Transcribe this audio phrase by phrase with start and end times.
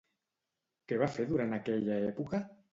[0.93, 2.45] Què va fer durant aquella època?